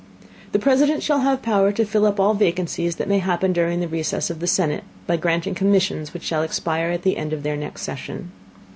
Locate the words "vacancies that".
2.33-3.07